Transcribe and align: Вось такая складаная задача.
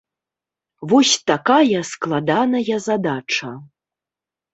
Вось 0.93 1.11
такая 1.31 1.81
складаная 1.89 2.77
задача. 2.87 3.51